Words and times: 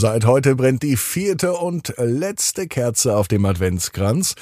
Seit 0.00 0.26
heute 0.26 0.54
brennt 0.54 0.84
die 0.84 0.96
vierte 0.96 1.54
und 1.54 1.92
letzte 1.96 2.68
Kerze 2.68 3.16
auf 3.16 3.26
dem 3.26 3.44
Adventskranz. 3.44 4.36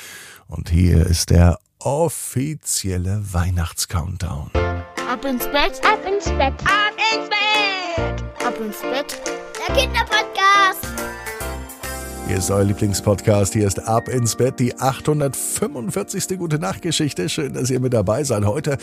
Und 0.48 0.68
hier 0.68 1.06
ist 1.06 1.30
der 1.30 1.58
offizielle 1.78 3.22
Weihnachtscountdown. 3.32 4.50
Ab 4.52 5.24
ins 5.24 5.46
Bett, 5.46 5.80
ab 5.82 5.98
ins 6.06 6.26
Bett, 6.26 6.52
ab 6.66 6.92
ins 7.10 7.30
Bett, 7.30 8.46
ab 8.46 8.54
ins 8.60 8.82
Bett. 8.82 9.18
Der 9.66 9.74
Kinderpodcast. 9.74 10.88
Hier 12.26 12.36
ist 12.36 12.50
euer 12.50 12.64
Lieblingspodcast. 12.64 13.54
Hier 13.54 13.66
ist 13.66 13.78
Ab 13.78 14.10
ins 14.10 14.36
Bett, 14.36 14.60
die 14.60 14.78
845. 14.78 16.36
Gute 16.36 16.58
Nachtgeschichte. 16.58 17.30
Schön, 17.30 17.54
dass 17.54 17.70
ihr 17.70 17.80
mit 17.80 17.94
dabei 17.94 18.24
seid. 18.24 18.44
Heute 18.44 18.76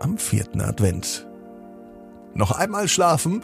am 0.00 0.18
vierten 0.18 0.60
Advent. 0.60 1.26
Noch 2.34 2.50
einmal 2.50 2.88
schlafen 2.88 3.42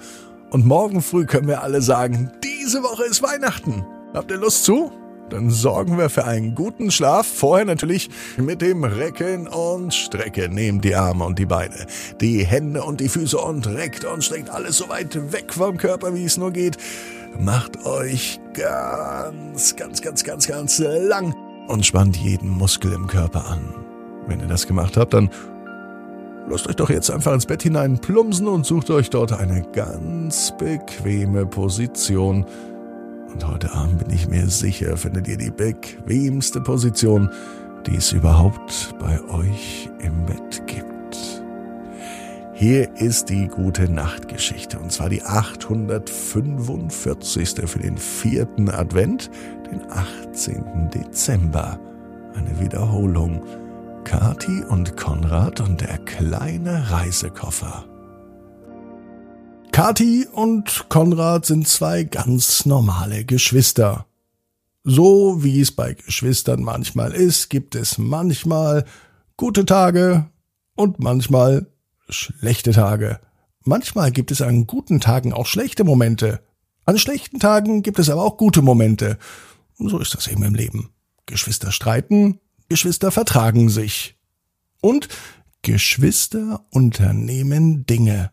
und 0.50 0.66
morgen 0.66 1.00
früh 1.00 1.24
können 1.24 1.48
wir 1.48 1.62
alle 1.62 1.80
sagen, 1.80 2.30
diese 2.60 2.82
Woche 2.82 3.04
ist 3.04 3.22
Weihnachten. 3.22 3.84
Habt 4.12 4.30
ihr 4.30 4.36
Lust 4.36 4.64
zu? 4.64 4.92
Dann 5.30 5.50
sorgen 5.50 5.96
wir 5.96 6.10
für 6.10 6.24
einen 6.24 6.54
guten 6.54 6.90
Schlaf. 6.90 7.26
Vorher 7.26 7.64
natürlich 7.64 8.10
mit 8.36 8.60
dem 8.60 8.84
Recken 8.84 9.46
und 9.46 9.94
Strecken. 9.94 10.54
Nehmt 10.54 10.84
die 10.84 10.94
Arme 10.94 11.24
und 11.24 11.38
die 11.38 11.46
Beine, 11.46 11.86
die 12.20 12.44
Hände 12.44 12.82
und 12.82 13.00
die 13.00 13.08
Füße 13.08 13.38
und 13.38 13.66
reckt 13.68 14.04
und 14.04 14.24
streckt 14.24 14.50
alles 14.50 14.76
so 14.76 14.88
weit 14.88 15.32
weg 15.32 15.54
vom 15.54 15.76
Körper, 15.76 16.14
wie 16.14 16.24
es 16.24 16.36
nur 16.36 16.50
geht. 16.50 16.76
Macht 17.38 17.86
euch 17.86 18.40
ganz, 18.52 19.76
ganz, 19.76 20.02
ganz, 20.02 20.24
ganz, 20.24 20.48
ganz 20.48 20.78
lang 20.78 21.34
und 21.68 21.86
spannt 21.86 22.16
jeden 22.16 22.50
Muskel 22.50 22.92
im 22.92 23.06
Körper 23.06 23.46
an. 23.46 23.74
Wenn 24.26 24.40
ihr 24.40 24.48
das 24.48 24.66
gemacht 24.66 24.96
habt, 24.96 25.14
dann 25.14 25.30
lasst 26.48 26.68
euch 26.68 26.76
doch 26.76 26.90
jetzt 26.90 27.10
einfach 27.10 27.34
ins 27.34 27.46
Bett 27.46 27.62
hinein 27.62 27.98
plumpsen 27.98 28.48
und 28.48 28.66
sucht 28.66 28.90
euch 28.90 29.10
dort 29.10 29.32
eine 29.32 29.62
ganz 29.72 30.52
bequeme 30.58 31.46
Position. 31.46 32.44
Und 33.32 33.46
heute 33.46 33.72
Abend 33.72 33.98
bin 33.98 34.14
ich 34.14 34.28
mir 34.28 34.48
sicher, 34.48 34.96
findet 34.96 35.28
ihr 35.28 35.36
die 35.36 35.50
bequemste 35.50 36.60
Position, 36.60 37.30
die 37.86 37.96
es 37.96 38.12
überhaupt 38.12 38.94
bei 38.98 39.20
euch 39.30 39.88
im 40.00 40.26
Bett 40.26 40.66
gibt. 40.66 40.90
Hier 42.60 42.94
ist 42.96 43.30
die 43.30 43.48
gute 43.48 43.90
Nachtgeschichte 43.90 44.78
und 44.78 44.92
zwar 44.92 45.08
die 45.08 45.22
845. 45.22 47.54
für 47.64 47.78
den 47.78 47.96
vierten 47.96 48.68
Advent, 48.68 49.30
den 49.70 49.80
18. 49.90 50.90
Dezember. 50.90 51.80
Eine 52.34 52.60
Wiederholung. 52.60 53.40
Kati 54.04 54.64
und 54.64 54.96
Konrad 54.96 55.60
und 55.60 55.80
der 55.80 55.98
kleine 55.98 56.90
Reisekoffer. 56.90 57.84
Kati 59.72 60.26
und 60.32 60.86
Konrad 60.88 61.46
sind 61.46 61.68
zwei 61.68 62.04
ganz 62.04 62.66
normale 62.66 63.24
Geschwister. 63.24 64.06
So 64.82 65.44
wie 65.44 65.60
es 65.60 65.70
bei 65.70 65.94
Geschwistern 65.94 66.62
manchmal 66.62 67.12
ist, 67.12 67.50
gibt 67.50 67.74
es 67.74 67.98
manchmal 67.98 68.84
gute 69.36 69.64
Tage 69.66 70.28
und 70.74 70.98
manchmal 70.98 71.66
schlechte 72.08 72.72
Tage. 72.72 73.20
Manchmal 73.62 74.10
gibt 74.10 74.30
es 74.30 74.42
an 74.42 74.66
guten 74.66 75.00
Tagen 75.00 75.32
auch 75.32 75.46
schlechte 75.46 75.84
Momente. 75.84 76.40
An 76.86 76.98
schlechten 76.98 77.38
Tagen 77.38 77.82
gibt 77.82 77.98
es 77.98 78.08
aber 78.10 78.24
auch 78.24 78.38
gute 78.38 78.62
Momente. 78.62 79.18
So 79.78 79.98
ist 79.98 80.14
das 80.14 80.26
eben 80.26 80.42
im 80.42 80.54
Leben. 80.54 80.90
Geschwister 81.26 81.70
streiten, 81.70 82.40
Geschwister 82.70 83.10
vertragen 83.10 83.68
sich. 83.68 84.16
Und 84.80 85.08
Geschwister 85.62 86.64
unternehmen 86.70 87.84
Dinge. 87.84 88.30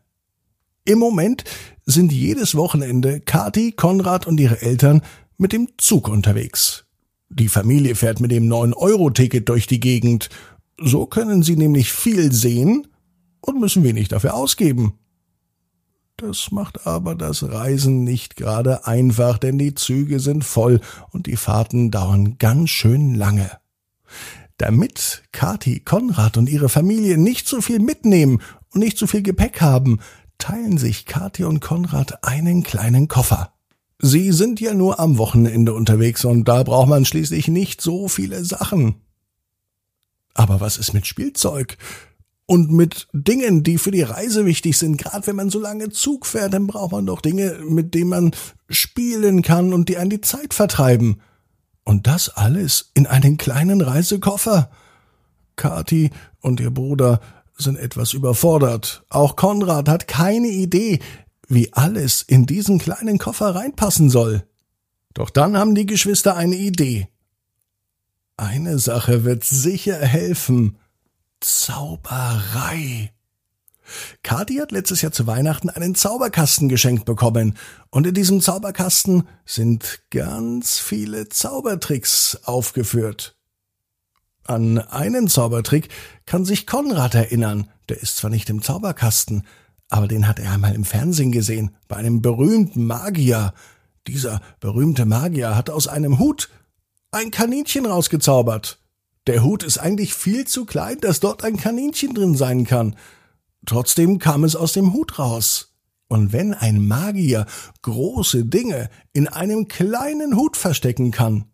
Im 0.86 1.00
Moment 1.00 1.44
sind 1.86 2.12
jedes 2.14 2.54
Wochenende 2.54 3.20
Kati, 3.20 3.72
Konrad 3.72 4.28
und 4.28 4.40
ihre 4.40 4.62
Eltern 4.62 5.02
mit 5.38 5.54
dem 5.54 5.70
Zug 5.78 6.08
unterwegs. 6.08 6.86
Die 7.30 7.48
Familie 7.48 7.96
fährt 7.96 8.20
mit 8.20 8.30
dem 8.30 8.48
9-Euro-Ticket 8.48 9.50
durch 9.50 9.66
die 9.66 9.80
Gegend. 9.80 10.30
So 10.80 11.08
können 11.08 11.42
sie 11.42 11.56
nämlich 11.56 11.92
viel 11.92 12.32
sehen 12.32 12.88
und 13.42 13.60
müssen 13.60 13.84
wenig 13.84 14.08
dafür 14.08 14.36
ausgeben. 14.36 15.00
Das 16.16 16.52
macht 16.52 16.86
aber 16.86 17.16
das 17.16 17.42
Reisen 17.42 18.04
nicht 18.04 18.36
gerade 18.36 18.86
einfach, 18.86 19.40
denn 19.40 19.58
die 19.58 19.74
Züge 19.74 20.20
sind 20.20 20.44
voll 20.44 20.80
und 21.10 21.26
die 21.26 21.38
Fahrten 21.38 21.90
dauern 21.90 22.38
ganz 22.38 22.70
schön 22.70 23.16
lange. 23.16 23.50
Damit 24.58 25.24
Kati, 25.32 25.82
Konrad 25.82 26.38
und 26.38 26.50
ihre 26.50 26.70
Familie 26.70 27.18
nicht 27.18 27.48
so 27.48 27.62
viel 27.62 27.80
mitnehmen 27.80 28.42
und 28.74 28.80
nicht 28.80 28.98
so 28.98 29.08
viel 29.08 29.22
Gepäck 29.22 29.62
haben, 29.62 30.00
teilen 30.38 30.78
sich 30.78 31.06
Kathi 31.06 31.44
und 31.44 31.60
Konrad 31.60 32.24
einen 32.24 32.64
kleinen 32.64 33.08
Koffer. 33.08 33.54
Sie 34.00 34.32
sind 34.32 34.60
ja 34.60 34.74
nur 34.74 35.00
am 35.00 35.18
Wochenende 35.18 35.74
unterwegs 35.74 36.24
und 36.26 36.48
da 36.48 36.64
braucht 36.64 36.90
man 36.90 37.06
schließlich 37.06 37.48
nicht 37.48 37.82
so 37.82 38.08
viele 38.08 38.46
Sachen. 38.46 38.96
Aber 40.34 40.62
was 40.62 40.78
ist 40.78 40.94
mit 40.94 41.08
Spielzeug? 41.08 41.78
Und 42.46 42.72
mit 42.72 43.08
Dingen, 43.12 43.64
die 43.64 43.78
für 43.78 43.92
die 43.92 44.04
Reise 44.04 44.46
wichtig 44.46 44.78
sind, 44.78 44.98
gerade 44.98 45.28
wenn 45.28 45.36
man 45.36 45.50
so 45.50 45.60
lange 45.60 45.90
Zug 45.90 46.26
fährt, 46.26 46.54
dann 46.54 46.68
braucht 46.68 46.94
man 46.94 47.06
doch 47.06 47.22
Dinge, 47.22 47.60
mit 47.68 47.94
denen 47.94 48.10
man 48.10 48.32
spielen 48.70 49.42
kann 49.42 49.74
und 49.74 49.90
die 49.90 49.98
einen 49.98 50.12
die 50.12 50.22
Zeit 50.22 50.54
vertreiben. 50.54 51.20
Und 51.88 52.06
das 52.06 52.28
alles 52.28 52.92
in 52.96 53.08
einen 53.08 53.38
kleinen 53.38 53.80
Reisekoffer. 53.80 54.70
Kathi 55.56 56.12
und 56.42 56.60
ihr 56.60 56.70
Bruder 56.70 57.22
sind 57.56 57.78
etwas 57.78 58.12
überfordert. 58.12 59.06
Auch 59.08 59.38
Konrad 59.38 59.88
hat 59.88 60.06
keine 60.06 60.50
Idee, 60.50 61.00
wie 61.48 61.72
alles 61.72 62.24
in 62.24 62.46
diesen 62.46 62.78
kleinen 62.78 63.20
Koffer 63.20 63.56
reinpassen 63.56 64.10
soll. 64.10 64.44
Doch 65.14 65.30
dann 65.30 65.56
haben 65.56 65.76
die 65.76 65.86
Geschwister 65.86 66.36
eine 66.36 66.58
Idee. 66.58 67.08
Eine 68.36 68.80
Sache 68.80 69.24
wird 69.24 69.46
sicher 69.46 69.96
helfen. 69.96 70.78
Zauberei. 71.40 73.14
Kathi 74.24 74.56
hat 74.56 74.72
letztes 74.72 75.02
Jahr 75.02 75.12
zu 75.12 75.28
Weihnachten 75.28 75.70
einen 75.70 75.96
Zauberkasten 75.96 76.70
geschenkt 76.70 77.06
bekommen, 77.06 77.58
und 77.90 78.06
in 78.06 78.14
diesem 78.14 78.42
Zauberkasten 78.42 79.28
sind 79.46 80.02
ganz 80.12 80.80
viele 80.80 81.30
Zaubertricks 81.30 82.40
aufgeführt. 82.44 83.36
An 84.44 84.80
einen 84.80 85.28
Zaubertrick 85.28 85.90
kann 86.26 86.46
sich 86.46 86.68
Konrad 86.68 87.16
erinnern. 87.16 87.70
Der 87.90 88.02
ist 88.02 88.18
zwar 88.18 88.30
nicht 88.30 88.50
im 88.50 88.62
Zauberkasten, 88.62 89.44
aber 89.90 90.08
den 90.08 90.28
hat 90.28 90.40
er 90.40 90.52
einmal 90.52 90.74
im 90.74 90.86
Fernsehen 90.86 91.32
gesehen, 91.32 91.76
bei 91.88 91.98
einem 91.98 92.22
berühmten 92.22 92.86
Magier. 92.86 93.54
Dieser 94.08 94.42
berühmte 94.60 95.06
Magier 95.06 95.56
hat 95.56 95.70
aus 95.70 95.88
einem 95.88 96.20
Hut 96.20 96.50
ein 97.12 97.32
Kaninchen 97.32 97.86
rausgezaubert. 97.86 98.80
Der 99.28 99.44
Hut 99.44 99.64
ist 99.64 99.78
eigentlich 99.78 100.14
viel 100.14 100.48
zu 100.48 100.66
klein, 100.66 101.00
dass 101.02 101.20
dort 101.20 101.44
ein 101.44 101.58
Kaninchen 101.58 102.14
drin 102.14 102.36
sein 102.36 102.66
kann. 102.66 102.96
Trotzdem 103.68 104.18
kam 104.18 104.46
es 104.46 104.56
aus 104.56 104.74
dem 104.74 104.94
Hut 104.94 105.20
raus. 105.20 105.76
Und 106.08 106.32
wenn 106.32 106.54
ein 106.54 106.88
Magier 106.88 107.46
große 107.82 108.46
Dinge 108.46 108.90
in 109.12 109.28
einem 109.28 109.68
kleinen 109.68 110.38
Hut 110.38 110.56
verstecken 110.56 111.12
kann, 111.12 111.46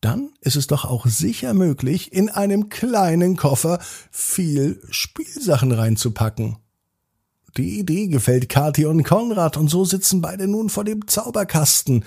dann 0.00 0.30
ist 0.40 0.56
es 0.56 0.66
doch 0.66 0.86
auch 0.86 1.06
sicher 1.06 1.52
möglich, 1.52 2.12
in 2.12 2.30
einem 2.30 2.70
kleinen 2.70 3.36
Koffer 3.36 3.80
viel 4.10 4.80
Spielsachen 4.90 5.72
reinzupacken. 5.72 6.56
Die 7.58 7.78
Idee 7.78 8.08
gefällt 8.08 8.48
Kathi 8.48 8.86
und 8.86 9.02
Konrad 9.02 9.58
und 9.58 9.68
so 9.68 9.84
sitzen 9.84 10.22
beide 10.22 10.48
nun 10.48 10.70
vor 10.70 10.84
dem 10.84 11.06
Zauberkasten 11.06 12.04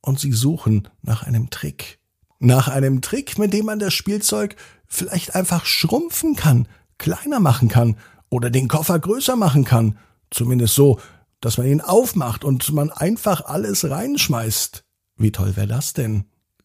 und 0.00 0.18
sie 0.18 0.32
suchen 0.32 0.88
nach 1.02 1.24
einem 1.24 1.50
Trick. 1.50 1.98
Nach 2.38 2.68
einem 2.68 3.02
Trick, 3.02 3.38
mit 3.38 3.52
dem 3.52 3.66
man 3.66 3.78
das 3.78 3.92
Spielzeug 3.92 4.56
vielleicht 4.86 5.34
einfach 5.34 5.66
schrumpfen 5.66 6.36
kann, 6.36 6.68
kleiner 6.96 7.40
machen 7.40 7.68
kann 7.68 7.96
oder 8.32 8.48
den 8.48 8.66
Koffer 8.66 8.98
größer 8.98 9.36
machen 9.36 9.64
kann. 9.64 9.98
Zumindest 10.30 10.74
so, 10.74 10.98
dass 11.40 11.58
man 11.58 11.66
ihn 11.66 11.82
aufmacht 11.82 12.44
und 12.44 12.72
man 12.72 12.90
einfach 12.90 13.44
alles 13.44 13.88
reinschmeißt. 13.88 14.84
Wie 15.18 15.32
toll 15.32 15.54
wäre 15.54 15.66
das 15.66 15.92
denn? 15.92 16.24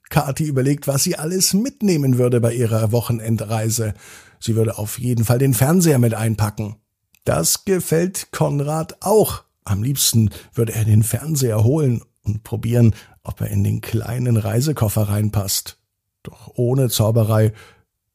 Kathi 0.09 0.45
überlegt, 0.45 0.87
was 0.87 1.03
sie 1.03 1.17
alles 1.17 1.53
mitnehmen 1.53 2.17
würde 2.17 2.39
bei 2.39 2.53
ihrer 2.53 2.93
Wochenendreise. 2.93 3.93
Sie 4.39 4.55
würde 4.55 4.77
auf 4.77 4.97
jeden 4.97 5.25
Fall 5.25 5.39
den 5.39 5.53
Fernseher 5.53 5.99
mit 5.99 6.13
einpacken. 6.13 6.77
Das 7.25 7.65
gefällt 7.65 8.31
Konrad 8.31 9.01
auch. 9.01 9.43
Am 9.65 9.83
liebsten 9.83 10.29
würde 10.53 10.73
er 10.73 10.85
den 10.85 11.03
Fernseher 11.03 11.65
holen 11.65 12.01
und 12.23 12.43
probieren, 12.43 12.95
ob 13.23 13.41
er 13.41 13.47
in 13.47 13.65
den 13.65 13.81
kleinen 13.81 14.37
Reisekoffer 14.37 15.09
reinpasst. 15.09 15.77
Doch 16.23 16.51
ohne 16.55 16.87
Zauberei 16.87 17.51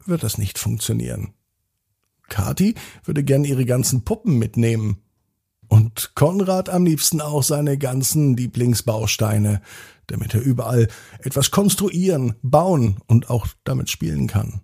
wird 0.06 0.22
das 0.22 0.38
nicht 0.38 0.58
funktionieren. 0.58 1.34
Kathi 2.54 2.74
würde 3.04 3.24
gern 3.24 3.44
ihre 3.44 3.64
ganzen 3.64 4.04
Puppen 4.04 4.38
mitnehmen. 4.38 4.98
Und 5.68 6.12
Konrad 6.14 6.68
am 6.68 6.84
liebsten 6.84 7.20
auch 7.20 7.42
seine 7.42 7.78
ganzen 7.78 8.36
Lieblingsbausteine 8.36 9.62
damit 10.12 10.34
er 10.34 10.42
überall 10.42 10.88
etwas 11.20 11.50
konstruieren, 11.50 12.34
bauen 12.42 12.96
und 13.06 13.30
auch 13.30 13.46
damit 13.64 13.90
spielen 13.90 14.26
kann. 14.26 14.60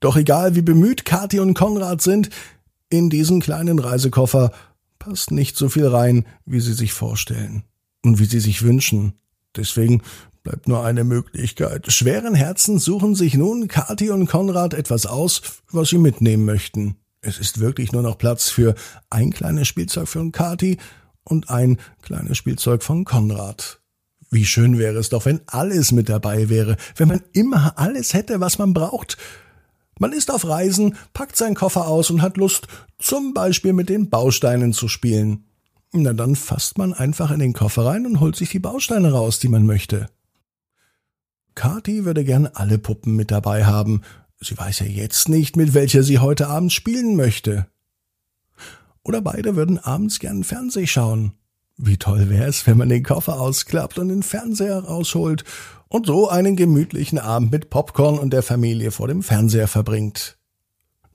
Doch 0.00 0.16
egal 0.16 0.54
wie 0.54 0.62
bemüht 0.62 1.04
Kathi 1.04 1.40
und 1.40 1.54
Konrad 1.54 2.00
sind, 2.00 2.30
in 2.88 3.10
diesen 3.10 3.40
kleinen 3.40 3.78
Reisekoffer 3.78 4.52
passt 4.98 5.30
nicht 5.30 5.56
so 5.56 5.68
viel 5.68 5.86
rein, 5.86 6.26
wie 6.44 6.60
sie 6.60 6.74
sich 6.74 6.92
vorstellen. 6.92 7.64
und 8.04 8.18
wie 8.18 8.24
sie 8.24 8.40
sich 8.40 8.62
wünschen. 8.62 9.14
Deswegen 9.56 10.02
bleibt 10.42 10.68
nur 10.68 10.84
eine 10.84 11.04
Möglichkeit. 11.04 11.90
Schweren 11.92 12.34
Herzens 12.34 12.84
suchen 12.84 13.14
sich 13.14 13.34
nun 13.34 13.68
Kathi 13.68 14.10
und 14.10 14.26
Konrad 14.26 14.74
etwas 14.74 15.06
aus, 15.06 15.42
was 15.70 15.90
sie 15.90 15.98
mitnehmen 15.98 16.44
möchten. 16.44 16.96
Es 17.20 17.38
ist 17.38 17.60
wirklich 17.60 17.92
nur 17.92 18.02
noch 18.02 18.18
Platz 18.18 18.48
für 18.48 18.74
ein 19.08 19.30
kleines 19.30 19.68
Spielzeug 19.68 20.08
von 20.08 20.32
Kathi 20.32 20.78
und 21.24 21.50
ein 21.50 21.78
kleines 22.02 22.36
Spielzeug 22.36 22.82
von 22.82 23.04
Konrad. 23.04 23.80
Wie 24.30 24.44
schön 24.44 24.78
wäre 24.78 24.98
es 24.98 25.10
doch, 25.10 25.26
wenn 25.26 25.42
alles 25.46 25.92
mit 25.92 26.08
dabei 26.08 26.48
wäre, 26.48 26.76
wenn 26.96 27.08
man 27.08 27.22
immer 27.32 27.78
alles 27.78 28.14
hätte, 28.14 28.40
was 28.40 28.58
man 28.58 28.72
braucht. 28.72 29.18
Man 29.98 30.12
ist 30.12 30.30
auf 30.32 30.48
Reisen, 30.48 30.96
packt 31.12 31.36
seinen 31.36 31.54
Koffer 31.54 31.86
aus 31.86 32.10
und 32.10 32.22
hat 32.22 32.38
Lust, 32.38 32.66
zum 32.98 33.34
Beispiel 33.34 33.72
mit 33.72 33.88
den 33.88 34.10
Bausteinen 34.10 34.72
zu 34.72 34.88
spielen. 34.88 35.44
Na 35.92 36.14
dann 36.14 36.36
fasst 36.36 36.78
man 36.78 36.94
einfach 36.94 37.30
in 37.30 37.38
den 37.38 37.52
Koffer 37.52 37.84
rein 37.84 38.06
und 38.06 38.20
holt 38.20 38.34
sich 38.34 38.48
die 38.50 38.58
Bausteine 38.58 39.12
raus, 39.12 39.38
die 39.38 39.48
man 39.48 39.66
möchte. 39.66 40.08
Kathi 41.54 42.06
würde 42.06 42.24
gern 42.24 42.46
alle 42.46 42.78
Puppen 42.78 43.14
mit 43.14 43.30
dabei 43.30 43.66
haben. 43.66 44.00
Sie 44.40 44.56
weiß 44.56 44.80
ja 44.80 44.86
jetzt 44.86 45.28
nicht, 45.28 45.56
mit 45.56 45.74
welcher 45.74 46.02
sie 46.02 46.18
heute 46.18 46.48
Abend 46.48 46.72
spielen 46.72 47.14
möchte. 47.14 47.66
Oder 49.04 49.20
beide 49.20 49.54
würden 49.54 49.78
abends 49.78 50.18
gern 50.18 50.44
Fernseh 50.44 50.86
schauen. 50.86 51.32
Wie 51.76 51.98
toll 51.98 52.30
wär's, 52.30 52.66
wenn 52.66 52.78
man 52.78 52.88
den 52.88 53.02
Koffer 53.02 53.38
ausklappt 53.38 53.98
und 53.98 54.08
den 54.08 54.22
Fernseher 54.22 54.78
rausholt 54.78 55.44
und 55.88 56.06
so 56.06 56.28
einen 56.28 56.56
gemütlichen 56.56 57.18
Abend 57.18 57.52
mit 57.52 57.68
Popcorn 57.68 58.18
und 58.18 58.32
der 58.32 58.42
Familie 58.42 58.92
vor 58.92 59.08
dem 59.08 59.22
Fernseher 59.22 59.68
verbringt. 59.68 60.38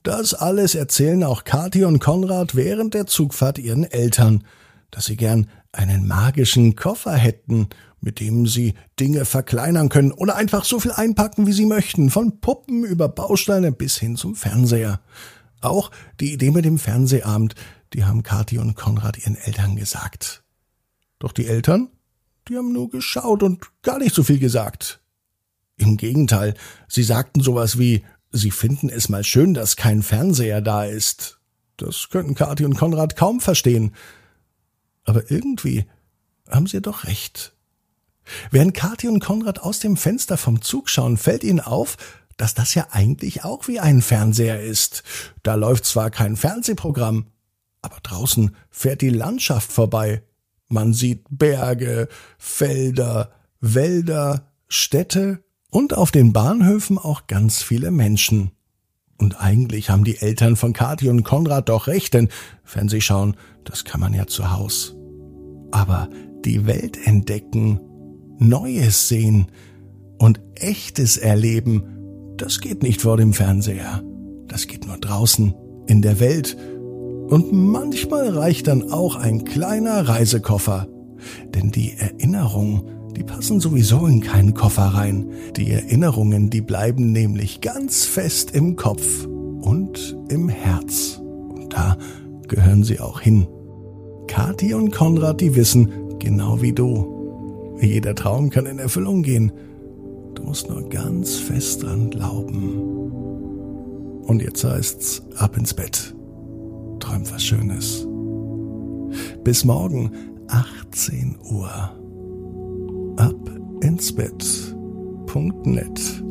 Das 0.04 0.36
alles 0.36 0.76
erzählen 0.76 1.24
auch 1.24 1.46
Kathi 1.46 1.84
und 1.84 2.00
Konrad 2.00 2.56
während 2.56 2.94
der 2.94 3.08
Zugfahrt 3.08 3.58
ihren 3.58 3.84
Eltern, 3.84 4.44
dass 4.92 5.06
sie 5.06 5.18
gern 5.18 5.50
einen 5.72 6.08
magischen 6.08 6.76
Koffer 6.76 7.16
hätten, 7.16 7.70
mit 8.00 8.20
dem 8.20 8.48
sie 8.48 8.74
Dinge 9.00 9.26
verkleinern 9.26 9.90
können 9.90 10.12
oder 10.12 10.36
einfach 10.36 10.64
so 10.64 10.80
viel 10.80 10.92
einpacken, 10.92 11.48
wie 11.48 11.54
sie 11.54 11.66
möchten, 11.66 12.10
von 12.10 12.40
Puppen 12.40 12.84
über 12.84 13.10
Bausteine 13.10 13.72
bis 13.72 13.98
hin 13.98 14.16
zum 14.16 14.36
Fernseher. 14.36 15.02
Auch 15.62 15.92
die 16.20 16.34
Idee 16.34 16.52
mit 16.52 16.66
dem 16.66 16.78
Fernsehabend, 16.78 17.56
die 17.94 18.06
haben 18.06 18.24
Kathi 18.24 18.60
und 18.60 18.76
Konrad 18.76 19.18
ihren 19.18 19.36
Eltern 19.36 19.76
gesagt. 19.76 20.44
Doch 21.20 21.32
die 21.32 21.48
Eltern, 21.48 21.90
die 22.48 22.58
haben 22.58 22.72
nur 22.72 22.90
geschaut 22.90 23.44
und 23.44 23.64
gar 23.82 23.98
nicht 23.98 24.14
so 24.14 24.24
viel 24.24 24.40
gesagt. 24.40 25.02
Im 25.78 25.98
Gegenteil, 25.98 26.54
sie 26.88 27.04
sagten 27.04 27.42
sowas 27.42 27.78
wie, 27.78 28.04
sie 28.32 28.52
finden 28.52 28.90
es 28.90 29.10
mal 29.10 29.24
schön, 29.24 29.54
dass 29.54 29.76
kein 29.76 30.04
Fernseher 30.04 30.62
da 30.62 30.86
ist. 30.86 31.40
Das 31.78 32.10
könnten 32.10 32.36
Kathi 32.36 32.66
und 32.66 32.78
Konrad 32.78 33.16
kaum 33.16 33.40
verstehen. 33.40 33.94
Aber 35.08 35.32
irgendwie 35.32 35.88
haben 36.48 36.68
sie 36.68 36.82
doch 36.82 37.06
recht. 37.06 37.56
Während 38.52 38.74
Kathi 38.74 39.08
und 39.08 39.22
Konrad 39.22 39.60
aus 39.60 39.80
dem 39.80 39.98
Fenster 39.98 40.38
vom 40.38 40.62
Zug 40.62 40.90
schauen, 40.90 41.18
fällt 41.18 41.44
ihnen 41.44 41.62
auf, 41.62 41.98
dass 42.36 42.54
das 42.54 42.76
ja 42.76 42.88
eigentlich 42.92 43.44
auch 43.44 43.68
wie 43.68 43.80
ein 43.80 44.02
Fernseher 44.02 44.62
ist. 44.62 45.04
Da 45.44 45.56
läuft 45.56 45.86
zwar 45.86 46.12
kein 46.12 46.36
Fernsehprogramm, 46.36 47.28
aber 47.82 47.98
draußen 48.04 48.56
fährt 48.70 49.02
die 49.02 49.10
Landschaft 49.10 49.72
vorbei. 49.72 50.22
Man 50.68 50.94
sieht 50.94 51.24
Berge, 51.30 52.10
Felder, 52.38 53.32
Wälder, 53.62 54.52
Städte 54.68 55.44
und 55.72 55.94
auf 55.94 56.12
den 56.12 56.34
Bahnhöfen 56.34 56.98
auch 56.98 57.28
ganz 57.28 57.64
viele 57.64 57.92
Menschen. 57.92 58.52
Und 59.18 59.40
eigentlich 59.40 59.90
haben 59.90 60.04
die 60.04 60.18
Eltern 60.18 60.58
von 60.58 60.74
Kathi 60.74 61.10
und 61.10 61.24
Konrad 61.24 61.70
doch 61.70 61.88
recht, 61.88 62.14
denn 62.14 62.30
Fernsehschauen, 62.64 63.38
das 63.64 63.86
kann 63.86 64.02
man 64.02 64.14
ja 64.14 64.28
zu 64.28 64.52
Haus. 64.52 64.97
Aber 65.72 66.10
die 66.46 66.66
Welt 66.66 66.98
entdecken, 67.06 67.80
Neues 68.40 69.08
sehen 69.08 69.48
und 70.20 70.40
echtes 70.56 71.18
erleben, 71.18 71.84
das 72.38 72.62
geht 72.62 72.84
nicht 72.84 73.02
vor 73.02 73.18
dem 73.18 73.34
Fernseher. 73.34 74.04
Das 74.48 74.68
geht 74.68 74.86
nur 74.88 74.98
draußen, 74.98 75.54
in 75.88 76.02
der 76.02 76.20
Welt 76.20 76.58
und 77.30 77.52
manchmal 77.52 78.30
reicht 78.30 78.68
dann 78.68 78.90
auch 78.90 79.16
ein 79.18 79.44
kleiner 79.44 80.08
Reisekoffer. 80.08 80.88
Denn 81.54 81.72
die 81.72 81.94
Erinnerungen, 81.98 82.84
die 83.18 83.24
passen 83.24 83.60
sowieso 83.60 84.06
in 84.06 84.22
keinen 84.22 84.54
Koffer 84.54 84.84
rein. 84.84 85.30
Die 85.58 85.72
Erinnerungen, 85.72 86.50
die 86.50 86.62
bleiben 86.62 87.12
nämlich 87.12 87.60
ganz 87.60 88.06
fest 88.06 88.52
im 88.52 88.78
Kopf 88.78 89.26
und 89.26 90.18
im 90.30 90.48
Herz. 90.48 91.20
Und 91.22 91.74
da 91.74 91.98
gehören 92.48 92.86
sie 92.86 93.02
auch 93.02 93.20
hin. 93.20 93.48
Kathi 94.28 94.74
und 94.74 94.92
Konrad, 94.92 95.42
die 95.42 95.56
wissen, 95.56 96.18
genau 96.20 96.62
wie 96.62 96.74
du. 96.74 97.78
Jeder 97.82 98.16
Traum 98.16 98.50
kann 98.50 98.66
in 98.66 98.80
Erfüllung 98.80 99.24
gehen. 99.24 99.52
Du 100.36 100.44
musst 100.44 100.70
nur 100.70 100.88
ganz 100.90 101.38
fest 101.38 101.84
dran 101.84 102.10
glauben. 102.10 102.80
Und 104.24 104.42
jetzt 104.42 104.64
heißt's 104.64 105.24
ab 105.38 105.58
ins 105.58 105.74
Bett 105.74 106.14
träumt 107.00 107.32
was 107.34 107.44
Schönes. 107.44 108.08
Bis 109.44 109.64
morgen, 109.64 110.12
18 110.48 111.38
Uhr. 111.50 111.70
Ab 113.18 113.36
ins 113.82 114.14
Bett.net. 114.14 116.24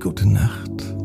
Gute 0.00 0.28
Nacht. 0.28 0.97